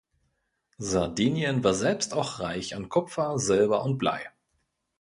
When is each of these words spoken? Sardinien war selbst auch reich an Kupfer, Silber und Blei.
Sardinien 0.79 1.63
war 1.63 1.75
selbst 1.75 2.15
auch 2.15 2.39
reich 2.39 2.75
an 2.75 2.89
Kupfer, 2.89 3.37
Silber 3.37 3.83
und 3.83 3.99
Blei. 3.99 4.31